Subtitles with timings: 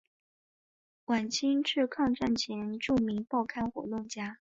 [1.05, 4.39] 晚清至抗战前著名报刊活动家。